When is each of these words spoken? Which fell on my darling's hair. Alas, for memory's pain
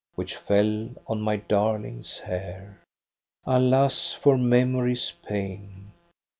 Which 0.15 0.35
fell 0.35 0.95
on 1.05 1.21
my 1.21 1.35
darling's 1.35 2.17
hair. 2.17 2.81
Alas, 3.45 4.13
for 4.13 4.35
memory's 4.35 5.11
pain 5.27 5.91